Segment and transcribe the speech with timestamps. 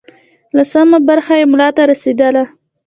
[0.57, 2.43] لسمه برخه یې ملا ته رسېدله.